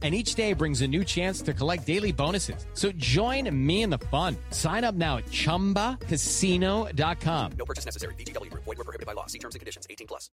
[0.00, 2.64] and each day brings a new chance to collect daily bonuses.
[2.74, 4.36] So join me in the fun.
[4.50, 7.52] Sign up now at ChumbaCasino.com.
[7.58, 8.14] No purchase necessary.
[8.14, 8.62] VGW Group.
[8.64, 9.26] Void were prohibited by law.
[9.26, 9.88] See terms and conditions.
[9.90, 10.30] 18 plus.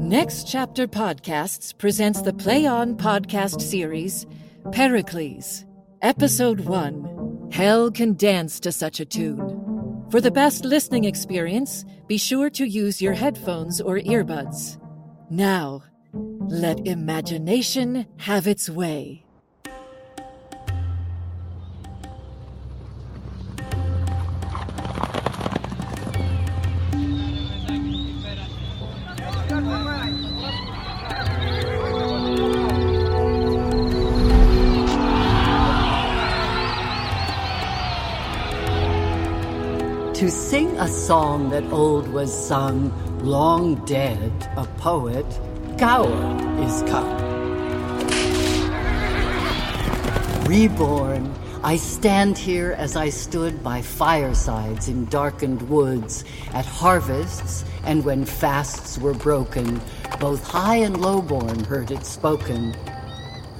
[0.00, 4.26] Next Chapter Podcasts presents the Play On podcast series,
[4.72, 5.64] Pericles,
[6.02, 9.58] Episode 1 Hell Can Dance to Such a Tune.
[10.10, 14.78] For the best listening experience, be sure to use your headphones or earbuds.
[15.30, 19.24] Now, let imagination have its way.
[40.14, 42.92] To sing a song that old was sung,
[43.24, 45.26] long dead, a poet,
[45.78, 47.18] Gower is come.
[50.46, 58.04] Reborn, I stand here as I stood by firesides in darkened woods, at harvests, and
[58.04, 59.80] when fasts were broken,
[60.20, 62.76] both high and lowborn heard it spoken.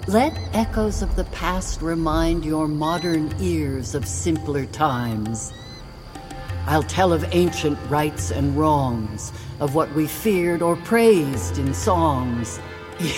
[0.07, 5.53] Let echoes of the past remind your modern ears of simpler times.
[6.67, 12.61] I'll tell of ancient rights and wrongs, of what we feared or praised in songs.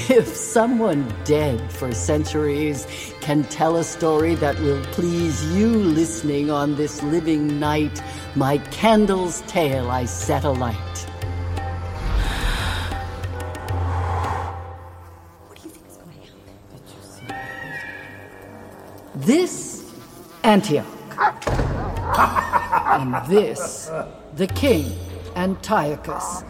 [0.08, 2.86] If someone dead for centuries
[3.20, 8.02] can tell a story that will please you listening on this living night,
[8.34, 11.06] my candle's tale I set alight.
[19.14, 19.92] This
[20.44, 20.86] Antioch.
[23.00, 23.90] and this
[24.36, 24.92] the king
[25.36, 26.44] Antiochus.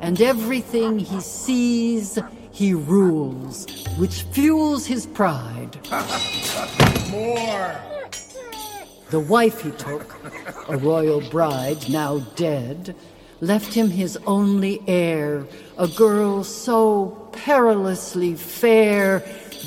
[0.00, 2.18] And everything he sees,
[2.52, 3.66] he rules,
[3.98, 5.78] which fuels his pride.
[7.10, 7.80] More!
[9.10, 10.16] The wife he took,
[10.68, 12.94] a royal bride now dead,
[13.40, 15.46] left him his only heir,
[15.78, 19.24] a girl so perilously fair.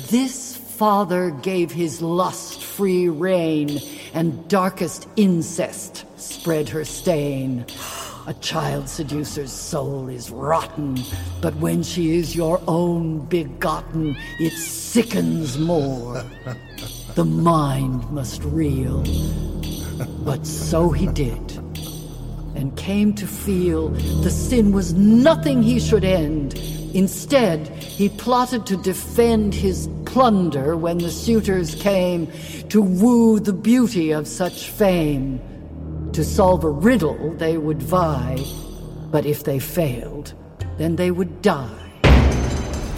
[0.08, 3.80] This father gave his lust free rein,
[4.14, 7.66] and darkest incest spread her stain.
[8.26, 10.98] A child seducer's soul is rotten,
[11.42, 16.24] but when she is your own begotten, it sickens more.
[17.16, 19.04] The mind must reel.
[20.24, 21.58] But so he did,
[22.54, 26.54] and came to feel the sin was nothing he should end.
[26.94, 32.26] Instead, he plotted to defend his plunder when the suitors came
[32.70, 35.42] to woo the beauty of such fame.
[36.14, 38.44] To solve a riddle they would vie,
[39.10, 40.32] but if they failed,
[40.78, 41.80] then they would die.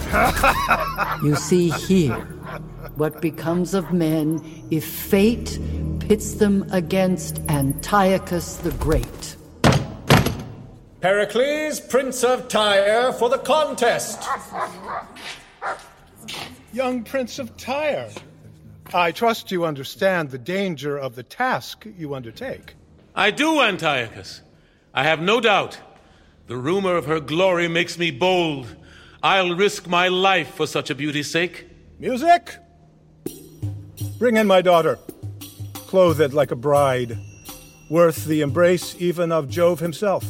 [1.23, 2.13] you see here
[2.95, 4.39] what becomes of men
[4.69, 5.59] if fate
[5.99, 9.35] pits them against Antiochus the Great.
[11.01, 14.23] Pericles, Prince of Tyre, for the contest!
[16.71, 18.11] Young Prince of Tyre,
[18.93, 22.76] I trust you understand the danger of the task you undertake.
[23.17, 24.41] I do, Antiochus.
[24.93, 25.79] I have no doubt.
[26.45, 28.67] The rumor of her glory makes me bold.
[29.23, 31.65] I'll risk my life for such a beauty's sake.
[31.97, 32.57] Music!
[34.19, 34.99] Bring in my daughter,
[35.73, 37.17] clothed like a bride,
[37.89, 40.23] worth the embrace even of Jove himself.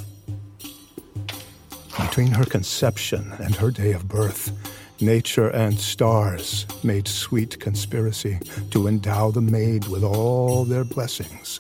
[2.00, 4.54] Between her conception and her day of birth,
[5.02, 8.40] nature and stars made sweet conspiracy
[8.72, 11.60] to endow the maid with all their blessings.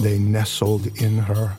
[0.00, 1.58] They nestled in her,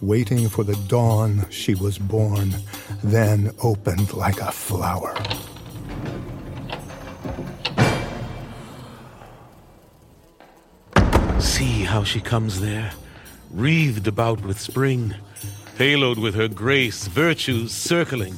[0.00, 2.54] waiting for the dawn she was born,
[3.02, 5.16] then opened like a flower.
[11.40, 12.92] See how she comes there,
[13.50, 15.16] wreathed about with spring,
[15.76, 18.36] haloed with her grace, virtues circling.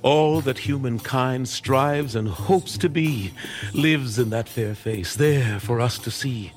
[0.00, 3.34] All that humankind strives and hopes to be
[3.74, 6.52] lives in that fair face, there for us to see.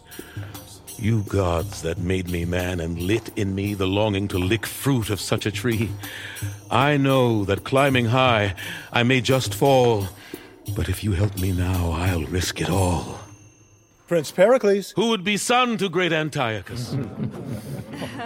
[1.03, 5.09] You gods that made me man and lit in me the longing to lick fruit
[5.09, 5.89] of such a tree.
[6.71, 8.55] I know that climbing high,
[8.93, 10.07] I may just fall,
[10.77, 13.19] but if you help me now, I'll risk it all.
[14.07, 14.93] Prince Pericles.
[14.95, 16.95] Who would be son to great Antiochus?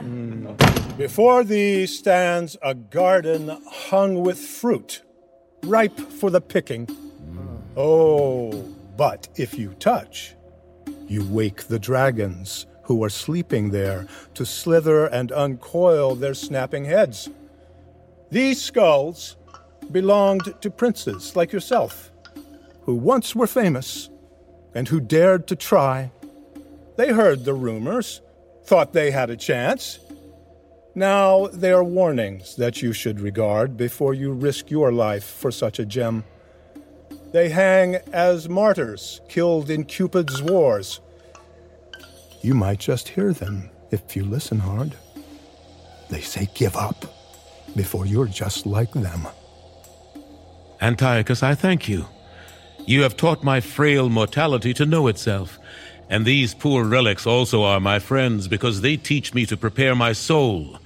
[0.98, 3.58] Before thee stands a garden
[3.90, 5.02] hung with fruit,
[5.64, 6.86] ripe for the picking.
[6.86, 7.58] Mm.
[7.76, 8.52] Oh,
[8.96, 10.36] but if you touch,
[11.07, 17.30] you wake the dragons who are sleeping there to slither and uncoil their snapping heads.
[18.30, 19.36] These skulls
[19.92, 22.12] belonged to princes like yourself,
[22.83, 24.09] who once were famous
[24.74, 26.12] and who dared to try.
[26.98, 28.21] They heard the rumors,
[28.63, 30.00] thought they had a chance.
[30.95, 35.80] Now they are warnings that you should regard before you risk your life for such
[35.80, 36.24] a gem.
[37.32, 41.02] They hang as martyrs killed in Cupid's wars.
[42.42, 44.96] You might just hear them if you listen hard.
[46.10, 47.06] They say give up
[47.76, 49.28] before you're just like them.
[50.82, 52.06] Antiochus, I thank you.
[52.86, 55.60] You have taught my frail mortality to know itself.
[56.10, 60.14] And these poor relics also are my friends because they teach me to prepare my
[60.14, 60.80] soul.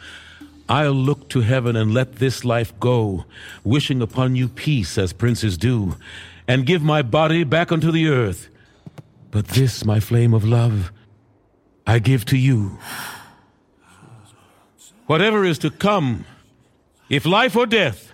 [0.67, 3.25] I'll look to heaven and let this life go,
[3.63, 5.95] wishing upon you peace as princes do,
[6.47, 8.49] and give my body back unto the earth.
[9.31, 10.91] But this, my flame of love,
[11.87, 12.77] I give to you.
[15.07, 16.25] Whatever is to come,
[17.09, 18.13] if life or death,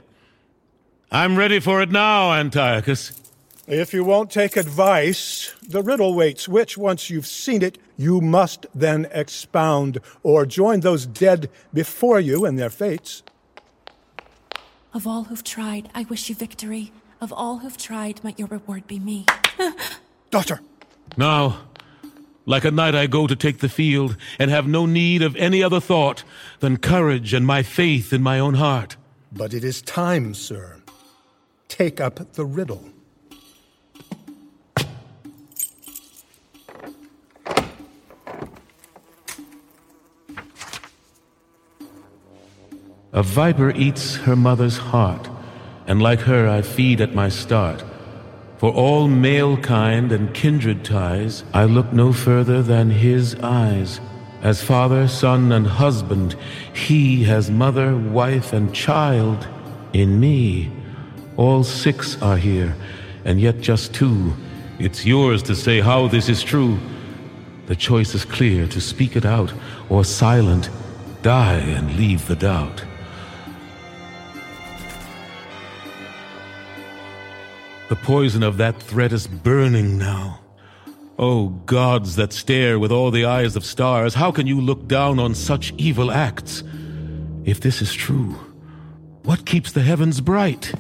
[1.12, 3.20] I'm ready for it now, Antiochus.
[3.68, 8.66] If you won't take advice, the riddle waits, which, once you've seen it, you must
[8.74, 13.24] then expound, or join those dead before you in their fates.
[14.94, 16.92] Of all who've tried, I wish you victory.
[17.20, 19.26] Of all who've tried, might your reward be me.
[20.30, 20.62] Daughter!
[21.18, 21.62] Now,
[22.46, 25.64] like a knight, I go to take the field, and have no need of any
[25.64, 26.24] other thought
[26.60, 28.96] than courage and my faith in my own heart.
[29.32, 30.78] But it is time, sir.
[31.68, 32.86] Take up the riddle.
[43.12, 45.28] A viper eats her mother's heart,
[45.88, 47.84] and like her I feed at my start.
[48.58, 54.02] For all male kind and kindred ties, I look no further than his eyes.
[54.42, 56.36] As father, son, and husband,
[56.74, 59.48] he has mother, wife, and child
[59.94, 60.72] in me.
[61.38, 62.76] All six are here,
[63.26, 64.34] and yet just two.
[64.80, 66.80] It's yours to say how this is true.
[67.68, 69.54] The choice is clear to speak it out,
[69.90, 70.70] or silent,
[71.22, 72.87] die and leave the doubt.
[77.90, 80.42] The poison of that threat is burning now.
[81.18, 85.20] O gods that stare with all the eyes of stars, how can you look down
[85.20, 86.64] on such evil acts?
[87.46, 88.36] If this is true,
[89.24, 90.74] what keeps the heavens bright?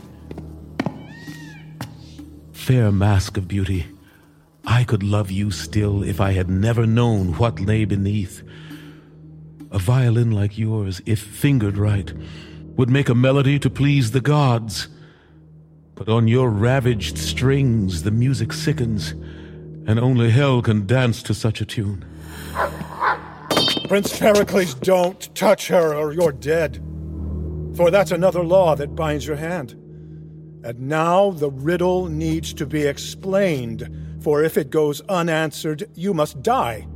[2.51, 3.87] Fair mask of beauty,
[4.65, 8.43] I could love you still if I had never known what lay beneath.
[9.71, 12.11] A violin like yours, if fingered right,
[12.75, 14.89] would make a melody to please the gods.
[15.97, 19.11] But on your ravaged strings the music sickens,
[19.87, 22.05] and only hell can dance to such a tune.
[23.87, 26.83] Prince Pericles, don't touch her or you're dead.
[27.75, 29.71] For that's another law that binds your hand.
[30.63, 33.89] And now the riddle needs to be explained,
[34.21, 36.87] for if it goes unanswered, you must die.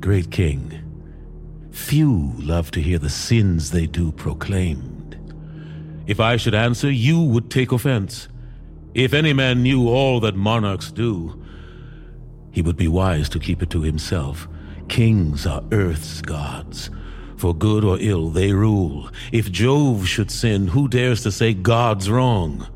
[0.00, 0.82] Great king,
[1.70, 4.89] few love to hear the sins they do proclaimed.
[6.10, 8.26] If I should answer, you would take offense.
[8.94, 11.40] If any man knew all that monarchs do,
[12.50, 14.48] he would be wise to keep it to himself.
[14.88, 16.90] Kings are earth's gods.
[17.36, 19.08] For good or ill, they rule.
[19.30, 22.66] If Jove should sin, who dares to say God's wrong?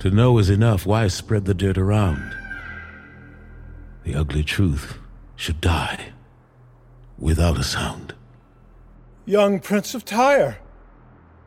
[0.00, 2.36] To know is enough, why spread the dirt around?
[4.02, 4.98] The ugly truth
[5.34, 6.12] should die
[7.18, 8.12] without a sound.
[9.24, 10.58] Young Prince of Tyre,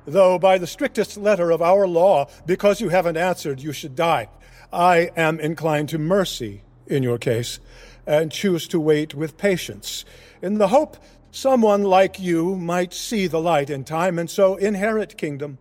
[0.07, 4.29] though by the strictest letter of our law, because you haven't answered, you should die,
[4.73, 7.59] I am inclined to mercy in your case
[8.07, 10.05] and choose to wait with patience
[10.41, 10.97] in the hope
[11.31, 15.57] someone like you might see the light in time and so inherit kingdom.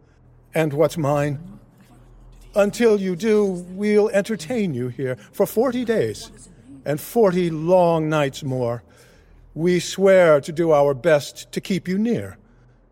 [0.54, 1.58] And what's mine.
[2.54, 6.30] Until you do, we'll entertain you here for 40 days
[6.86, 8.82] and forty long nights more,
[9.54, 12.38] we swear to do our best to keep you near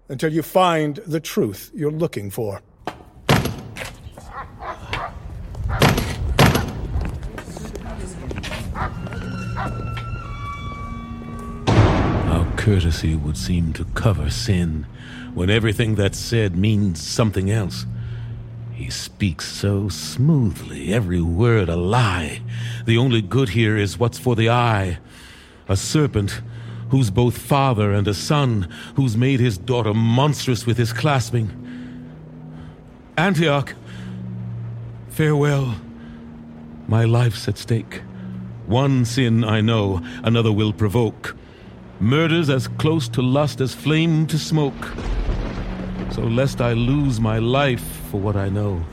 [0.08, 2.60] until you find the truth you're looking for.
[12.26, 14.86] How courtesy would seem to cover sin
[15.32, 17.86] when everything that's said means something else.
[18.72, 22.42] He speaks so smoothly, every word a lie.
[22.86, 24.98] The only good here is what's for the eye.
[25.68, 26.42] A serpent
[26.90, 31.50] who's both father and a son, who's made his daughter monstrous with his clasping.
[33.16, 33.74] Antioch,
[35.08, 35.76] farewell.
[36.88, 38.02] My life's at stake.
[38.66, 41.36] One sin I know, another will provoke.
[42.00, 44.92] Murder's as close to lust as flame to smoke.
[46.10, 48.84] So lest I lose my life for what I know,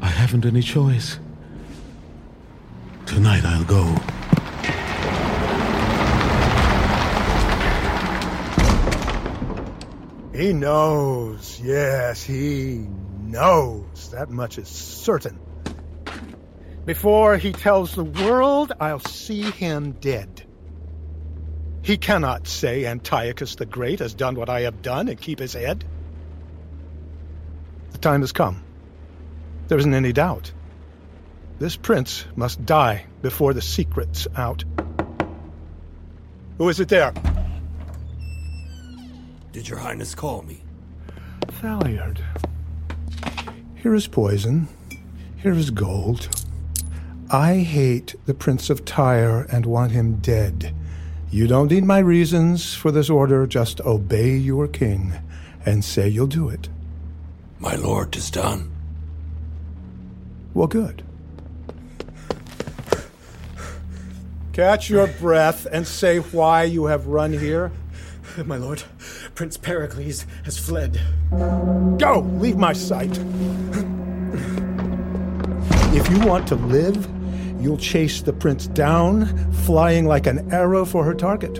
[0.00, 1.18] I haven't any choice.
[3.06, 4.13] Tonight I'll go.
[10.34, 12.88] He knows, yes, he
[13.22, 14.10] knows.
[14.10, 15.38] That much is certain.
[16.84, 20.44] Before he tells the world, I'll see him dead.
[21.82, 25.52] He cannot say Antiochus the Great has done what I have done and keep his
[25.52, 25.84] head.
[27.92, 28.64] The time has come.
[29.68, 30.52] There isn't any doubt.
[31.60, 34.64] This prince must die before the secret's out.
[36.58, 37.14] Who is it there?
[39.54, 40.64] Did your highness call me?
[41.46, 42.18] Thaliard.
[43.76, 44.66] Here is poison.
[45.36, 46.28] Here is gold.
[47.30, 50.74] I hate the Prince of Tyre and want him dead.
[51.30, 53.46] You don't need my reasons for this order.
[53.46, 55.12] Just obey your king
[55.64, 56.68] and say you'll do it.
[57.60, 58.72] My lord, tis done.
[60.52, 61.04] Well, good.
[64.52, 67.70] Catch your breath and say why you have run here.
[68.44, 68.82] My lord,
[69.34, 71.00] Prince Pericles has fled.
[71.98, 72.20] Go!
[72.38, 73.18] Leave my sight.
[75.92, 77.08] If you want to live,
[77.60, 81.54] you'll chase the prince down, flying like an arrow for her target.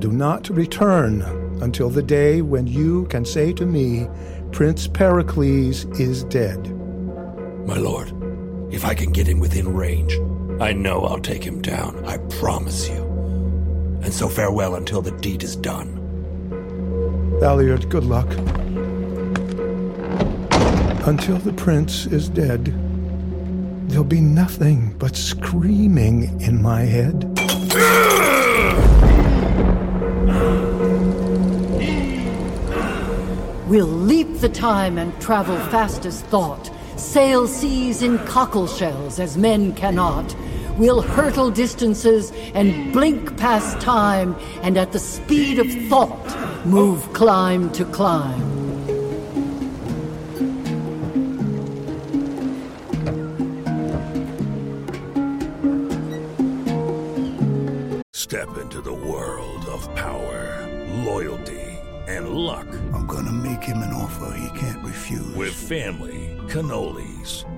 [0.00, 1.22] Do not return
[1.62, 4.08] until the day when you can say to me,
[4.50, 6.58] Prince Pericles is dead.
[7.66, 8.12] My lord,
[8.70, 10.18] if I can get him within range,
[10.60, 12.04] I know I'll take him down.
[12.04, 13.02] I promise you.
[14.02, 16.01] And so farewell until the deed is done.
[17.42, 18.30] Thaliard, good luck.
[21.08, 22.66] Until the prince is dead,
[23.88, 27.24] there'll be nothing but screaming in my head.
[33.68, 39.36] We'll leap the time and travel fast as thought, sail seas in cockle shells as
[39.36, 40.32] men cannot.
[40.78, 46.21] We'll hurtle distances and blink past time, and at the speed of thought,
[46.64, 48.40] move climb to climb.
[58.12, 60.68] Step into the world of power,
[61.04, 61.60] loyalty,
[62.06, 62.66] and luck.
[62.94, 65.34] I'm gonna make him an offer he can't refuse.
[65.34, 67.44] With family, cannolis,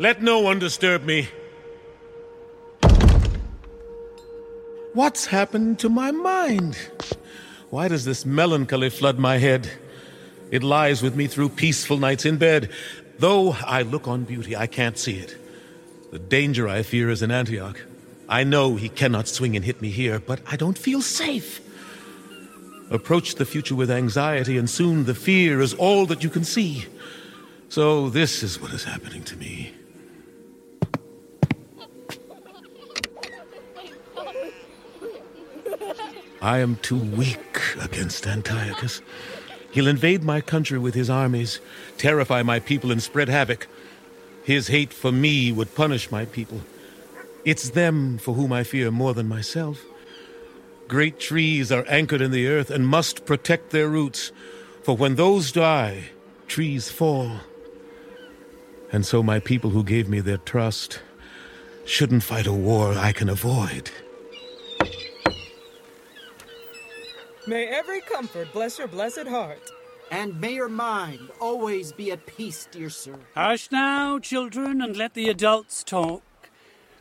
[0.00, 1.28] Let no one disturb me.
[4.92, 6.76] What's happened to my mind?
[7.70, 9.70] Why does this melancholy flood my head?
[10.50, 12.70] It lies with me through peaceful nights in bed.
[13.18, 15.36] Though I look on beauty, I can't see it.
[16.10, 17.80] The danger I fear is in Antioch.
[18.28, 21.60] I know he cannot swing and hit me here, but I don't feel safe.
[22.90, 26.86] Approach the future with anxiety, and soon the fear is all that you can see.
[27.68, 29.72] So, this is what is happening to me.
[36.44, 39.00] I am too weak against Antiochus.
[39.72, 41.58] He'll invade my country with his armies,
[41.96, 43.66] terrify my people, and spread havoc.
[44.44, 46.60] His hate for me would punish my people.
[47.46, 49.86] It's them for whom I fear more than myself.
[50.86, 54.30] Great trees are anchored in the earth and must protect their roots,
[54.82, 56.10] for when those die,
[56.46, 57.38] trees fall.
[58.92, 61.00] And so my people who gave me their trust
[61.86, 63.90] shouldn't fight a war I can avoid.
[67.46, 69.70] May every comfort bless your blessed heart.
[70.10, 73.18] And may your mind always be at peace, dear sir.
[73.34, 76.22] Hush now, children, and let the adults talk.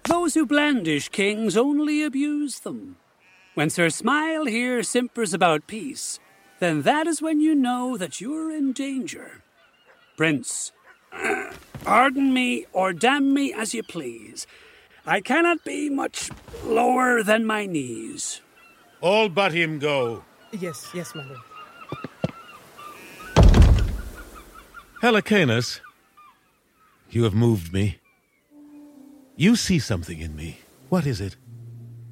[0.03, 2.97] Those who blandish kings only abuse them.
[3.53, 6.19] When Sir Smile here simpers about peace,
[6.59, 9.43] then that is when you know that you're in danger.
[10.17, 10.71] Prince,
[11.83, 14.45] pardon me or damn me as you please.
[15.05, 16.31] I cannot be much
[16.65, 18.41] lower than my knees.
[19.01, 20.23] All but him go.
[20.59, 21.39] Yes, yes, my lord.
[25.01, 25.81] Helicanus,
[27.09, 27.97] you have moved me.
[29.35, 30.59] You see something in me.
[30.89, 31.35] What is it?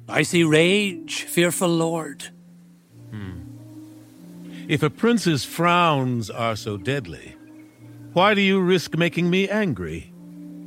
[0.08, 2.28] I see rage, fearful lord.
[3.10, 3.40] Hmm.
[4.68, 7.36] If a prince's frowns are so deadly,
[8.12, 10.12] why do you risk making me angry?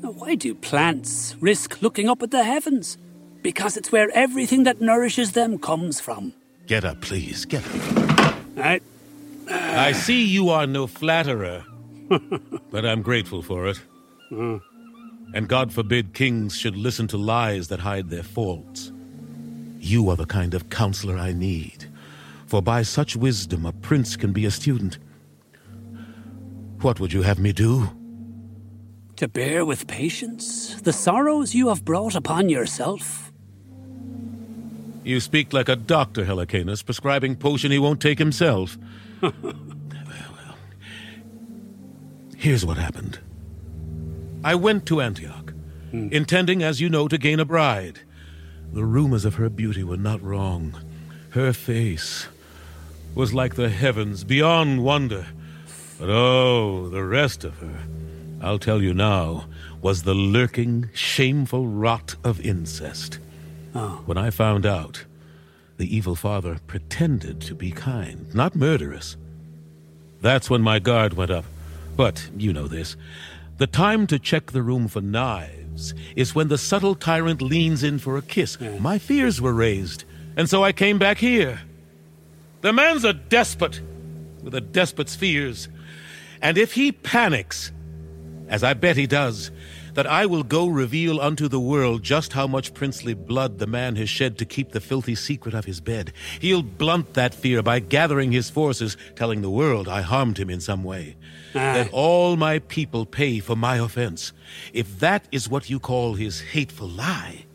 [0.02, 2.98] Why do plants risk looking up at the heavens?
[3.42, 6.34] Because it's where everything that nourishes them comes from.
[6.68, 7.46] Get up, please.
[7.46, 8.36] Get up.
[8.58, 8.82] I.
[9.48, 11.64] I see you are no flatterer,
[12.72, 13.80] but I'm grateful for it.
[14.32, 14.60] Uh.
[15.34, 18.92] And God forbid kings should listen to lies that hide their faults.
[19.80, 21.92] You are the kind of counselor I need,
[22.48, 24.98] for by such wisdom a prince can be a student.
[26.82, 27.90] What would you have me do?
[29.18, 33.25] To bear with patience the sorrows you have brought upon yourself.
[35.06, 38.78] You speak like a doctor, Helicanus, prescribing potion he won't take himself.
[39.22, 40.58] well, well.
[42.36, 43.20] Here's what happened.
[44.44, 45.54] I went to Antioch,
[45.92, 46.10] Hmm.
[46.12, 48.00] intending, as you know, to gain a bride.
[48.74, 50.76] The rumors of her beauty were not wrong.
[51.30, 52.28] Her face
[53.14, 55.28] was like the heavens, beyond wonder.
[56.00, 57.84] But oh, the rest of her,
[58.42, 59.46] I'll tell you now,
[59.82, 63.20] was the lurking, shameful rot of incest.
[63.76, 64.02] Oh.
[64.06, 65.04] When I found out,
[65.78, 69.18] the evil father pretended to be kind, not murderous.
[70.22, 71.46] That's when my guard went up.
[71.98, 72.96] But you know this.
[73.58, 78.00] The time to check the room for knives is when the subtle tyrant leans in
[78.00, 78.60] for a kiss.
[78.80, 80.06] My fears were raised,
[80.38, 81.62] and so I came back here.
[82.62, 83.82] The man's a despot,
[84.42, 85.68] with a despot's fears.
[86.42, 87.72] And if he panics,
[88.48, 89.52] as I bet he does,
[89.96, 93.96] that I will go reveal unto the world just how much princely blood the man
[93.96, 96.12] has shed to keep the filthy secret of his bed.
[96.40, 100.60] He'll blunt that fear by gathering his forces, telling the world I harmed him in
[100.60, 101.16] some way.
[101.56, 101.74] Ah.
[101.74, 104.34] That all my people pay for my offense.
[104.74, 107.46] If that is what you call his hateful lie,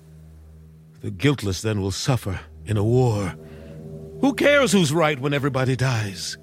[1.03, 3.35] the guiltless then will suffer in a war.
[4.23, 6.39] Who cares who's right when everybody dies?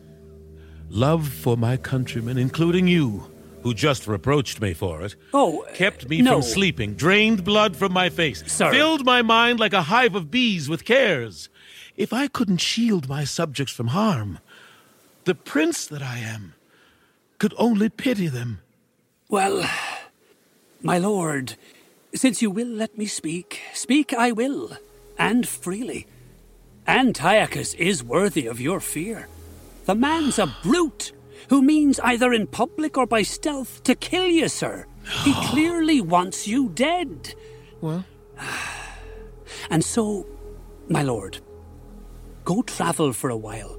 [0.89, 3.29] Love for my countrymen, including you,
[3.63, 6.33] who just reproached me for it, Oh, kept me no.
[6.33, 8.71] from sleeping, drained blood from my face, Sir.
[8.71, 11.49] filled my mind like a hive of bees with cares.
[11.95, 14.39] If I couldn't shield my subjects from harm,
[15.25, 16.53] the prince that I am
[17.39, 18.61] could only pity them.
[19.29, 19.67] Well,
[20.81, 21.55] my lord,
[22.15, 24.77] since you will let me speak, speak I will,
[25.17, 26.07] and freely.
[26.87, 29.27] Antiochus is worthy of your fear.
[29.85, 31.11] The man's a brute
[31.49, 34.85] who means either in public or by stealth to kill you, sir.
[35.23, 37.33] He clearly wants you dead.
[37.81, 38.05] Well?
[39.69, 40.25] And so,
[40.87, 41.39] my lord,
[42.45, 43.77] go travel for a while.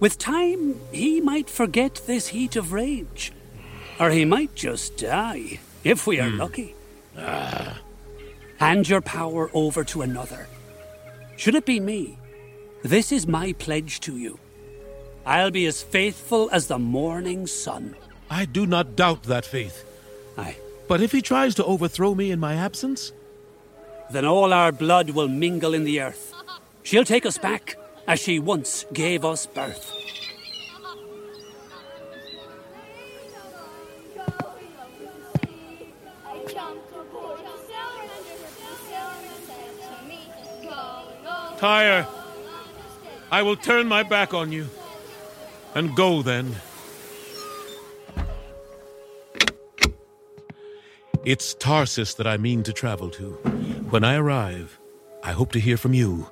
[0.00, 3.32] With time, he might forget this heat of rage.
[4.00, 6.38] Or he might just die, if we are hmm.
[6.38, 6.74] lucky.
[7.16, 7.78] Ah.
[8.58, 10.48] Hand your power over to another.
[11.36, 12.18] Should it be me,
[12.82, 14.38] this is my pledge to you.
[15.24, 17.94] I'll be as faithful as the morning sun.
[18.30, 19.84] I do not doubt that faith.
[20.36, 20.56] Aye.
[20.88, 23.12] But if he tries to overthrow me in my absence?
[24.10, 26.34] Then all our blood will mingle in the earth.
[26.82, 29.92] She'll take us back, as she once gave us birth.
[41.58, 42.08] Tyre,
[43.30, 44.68] I will turn my back on you.
[45.74, 46.56] And go then.
[51.24, 53.32] It's Tarsus that I mean to travel to.
[53.90, 54.78] When I arrive,
[55.22, 56.26] I hope to hear from you.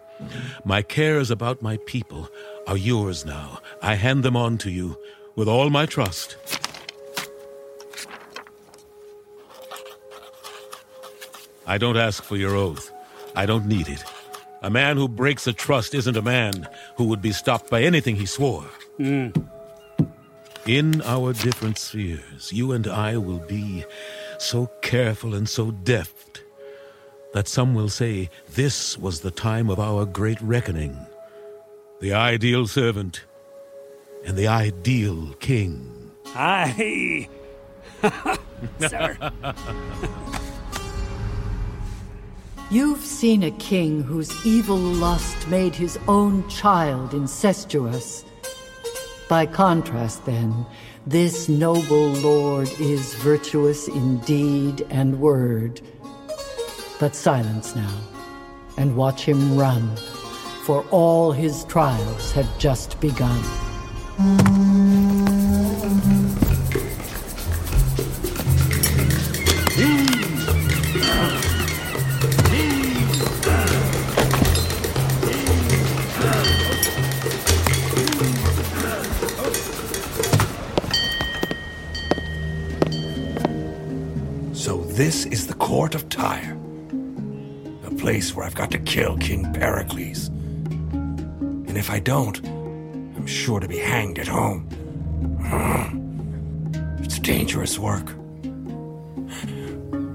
[0.65, 2.29] My cares about my people
[2.67, 3.61] are yours now.
[3.81, 4.99] I hand them on to you
[5.37, 6.37] with all my trust.
[11.67, 12.91] I don't ask for your oath.
[13.37, 14.03] I don't need it.
[14.61, 18.17] A man who breaks a trust isn't a man who would be stopped by anything
[18.17, 18.67] he swore.
[19.01, 19.33] Mm.
[20.67, 23.85] In our different spheres, you and I will be
[24.39, 26.43] so careful and so deft
[27.33, 31.07] that some will say this was the time of our great reckoning.
[32.01, 33.25] The ideal servant
[34.27, 36.11] and the ideal king.
[36.35, 37.27] Aye.
[38.81, 39.17] Sir.
[42.71, 48.27] You've seen a king whose evil lust made his own child incestuous.
[49.31, 50.67] By contrast, then,
[51.07, 55.81] this noble lord is virtuous in deed and word.
[56.99, 57.97] But silence now,
[58.77, 59.95] and watch him run,
[60.65, 63.41] for all his trials have just begun.
[85.81, 86.59] Court of Tyre.
[87.87, 90.29] A place where I've got to kill King Pericles.
[90.29, 94.61] And if I don't, I'm sure to be hanged at home.
[97.03, 98.15] It's dangerous work.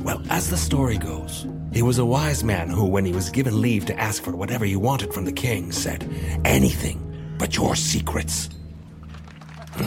[0.05, 3.59] Well, as the story goes, he was a wise man who, when he was given
[3.59, 6.07] leave to ask for whatever he wanted from the king, said,
[6.45, 6.99] Anything
[7.39, 8.49] but your secrets.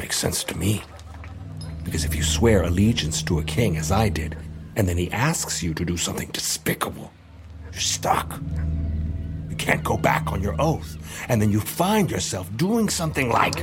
[0.00, 0.82] Makes sense to me.
[1.84, 4.36] Because if you swear allegiance to a king, as I did,
[4.78, 7.12] and then he asks you to do something despicable,
[7.72, 8.40] you're stuck.
[9.50, 10.96] You can't go back on your oath.
[11.28, 13.56] And then you find yourself doing something like.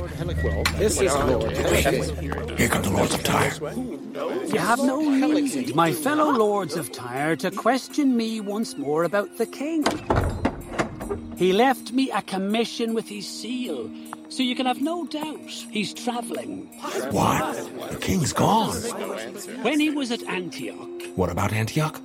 [0.76, 3.52] This is Lord Wait, here come the Lords of Tyre.
[4.46, 9.38] You have no need, my fellow lords of Tyre, to question me once more about
[9.38, 9.84] the king.
[11.36, 13.90] He left me a commission with his seal,
[14.28, 16.66] so you can have no doubt he's travelling.
[17.10, 17.90] What?
[17.90, 18.74] The king's gone.
[19.62, 22.00] When he was at Antioch, What about Antioch?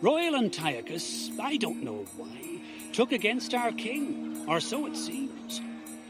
[0.00, 2.60] Royal Antiochus, I don't know why,
[2.92, 5.60] took against our king, or so it seems.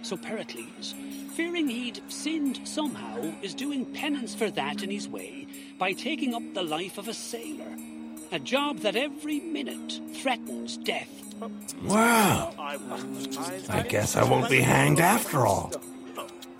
[0.03, 0.95] So Pericles,
[1.35, 5.47] fearing he'd sinned somehow, is doing penance for that in his way
[5.79, 7.77] by taking up the life of a sailor.
[8.35, 11.09] A job that every minute threatens death.
[11.85, 15.73] Well, I guess I won't be hanged after all.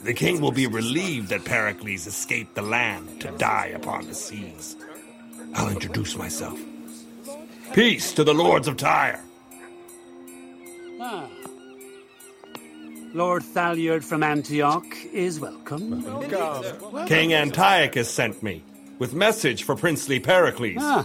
[0.05, 4.77] The king will be relieved that Pericles escaped the land to die upon the seas.
[5.55, 6.57] I'll introduce myself.
[7.73, 9.21] Peace to the lords of Tyre.
[11.01, 11.29] Ah.
[13.15, 16.05] Lord Thaliard from Antioch is welcome.
[17.07, 18.63] King Antiochus sent me
[19.01, 20.77] with message for princely Pericles.
[20.79, 21.05] Ah.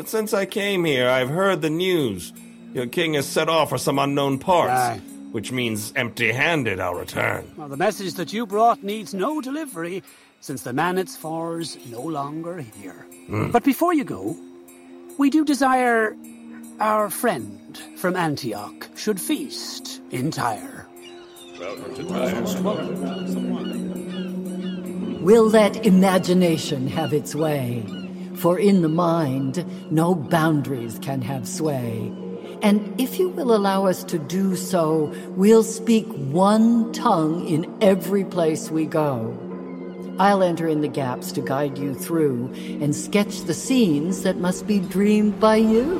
[0.00, 2.32] But since I came here, I've heard the news.
[2.72, 4.98] Your king has set off for some unknown parts, Aye.
[5.32, 7.52] which means empty-handed I'll return.
[7.54, 10.02] Well, the message that you brought needs no delivery,
[10.40, 13.06] since the man it's for's no longer here.
[13.26, 13.50] Hmm.
[13.50, 14.38] But before you go,
[15.18, 16.16] we do desire
[16.80, 20.88] our friend from Antioch should feast in Tyre.
[21.58, 22.42] Welcome to Tyre.
[25.20, 27.84] Will let imagination have its way?
[28.40, 32.10] For in the mind, no boundaries can have sway.
[32.62, 38.24] And if you will allow us to do so, we'll speak one tongue in every
[38.24, 39.36] place we go.
[40.18, 42.50] I'll enter in the gaps to guide you through
[42.80, 45.98] and sketch the scenes that must be dreamed by you.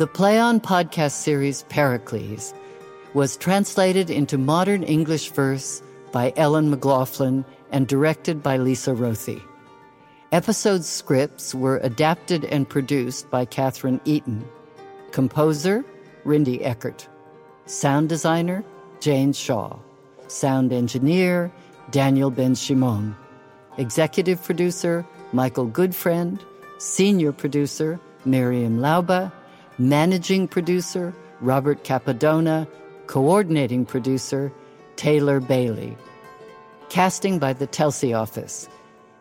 [0.00, 2.54] The Play On podcast series Pericles
[3.12, 9.42] was translated into modern English verse by Ellen McLaughlin and directed by Lisa Rothe.
[10.32, 14.42] Episode scripts were adapted and produced by Catherine Eaton.
[15.10, 15.84] Composer,
[16.24, 17.06] Rinde Eckert.
[17.66, 18.64] Sound designer,
[19.00, 19.76] Jane Shaw.
[20.28, 21.52] Sound engineer,
[21.90, 23.14] Daniel Ben Shimon.
[23.76, 26.40] Executive producer, Michael Goodfriend.
[26.78, 29.30] Senior producer, Miriam Lauba.
[29.80, 32.68] Managing producer, Robert Capadona.
[33.06, 34.52] Coordinating producer,
[34.96, 35.96] Taylor Bailey.
[36.90, 38.68] Casting by the Telsey office.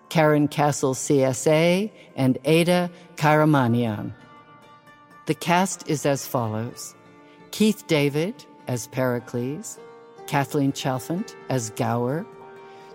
[0.10, 4.12] Karen Castle CSA and Ada Karamanian.
[5.28, 6.94] The cast is as follows
[7.52, 9.80] Keith David as Pericles,
[10.28, 12.26] Kathleen Chalfant as Gower,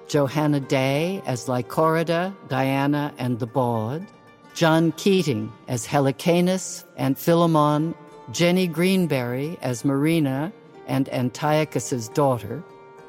[0.06, 4.06] Johanna Day as Lychorida, Diana, and the Bawd,
[4.54, 7.92] John Keating as Helicanus and Philemon,
[8.30, 10.52] Jennie Greenberry as Marina
[10.86, 12.62] and Antiochus's daughter,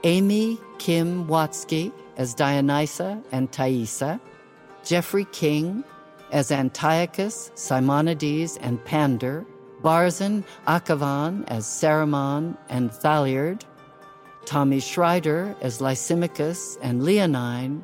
[0.04, 4.20] Amy Kim Waschke as Dionyza and Thaisa,
[4.84, 5.84] Jeffrey King
[6.32, 9.46] as Antiochus, Simonides, and Pandar,
[9.84, 13.62] Barzin Akhavan as Cerimon and Thaliard,
[14.46, 17.84] Tommy Schrider as Lysimachus and Leonine,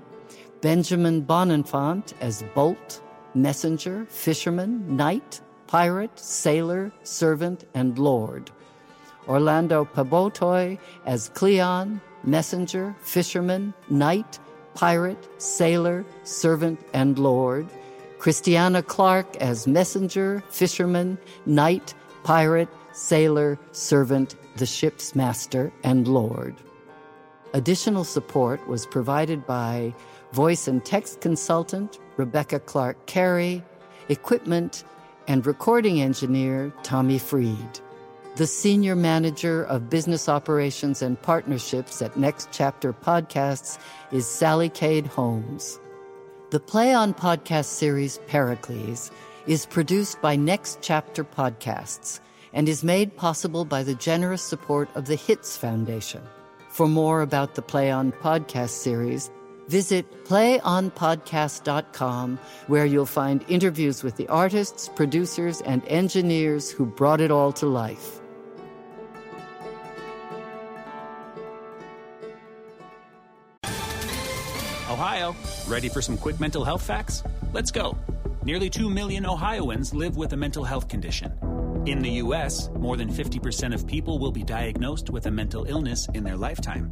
[0.61, 3.01] Benjamin Bonenfant as Bolt,
[3.33, 8.51] Messenger, Fisherman, Knight, Pirate, Sailor, Servant, and Lord,
[9.27, 14.39] Orlando Pabotoy as Cleon, Messenger, Fisherman, Knight,
[14.73, 17.67] Pirate, Sailor, Servant, and Lord,
[18.21, 21.17] Christiana Clark as messenger, fisherman,
[21.47, 26.55] knight, pirate, sailor, servant, the ship's master, and lord.
[27.55, 29.95] Additional support was provided by
[30.33, 33.63] voice and text consultant Rebecca Clark Carey,
[34.07, 34.83] equipment
[35.27, 37.79] and recording engineer Tommy Freed.
[38.35, 43.79] The senior manager of business operations and partnerships at Next Chapter Podcasts
[44.11, 45.79] is Sally Cade Holmes.
[46.51, 49.09] The Play on Podcast series Pericles
[49.47, 52.19] is produced by Next Chapter Podcasts
[52.53, 56.21] and is made possible by the generous support of the Hitz Foundation.
[56.69, 59.31] For more about the Play on Podcast series,
[59.67, 67.31] visit playonpodcast.com, where you'll find interviews with the artists, producers, and engineers who brought it
[67.31, 68.19] all to life.
[74.89, 75.35] Ohio,
[75.67, 77.23] ready for some quick mental health facts?
[77.53, 77.97] Let's go.
[78.43, 81.31] Nearly 2 million Ohioans live with a mental health condition.
[81.87, 86.07] In the U.S., more than 50% of people will be diagnosed with a mental illness
[86.13, 86.91] in their lifetime.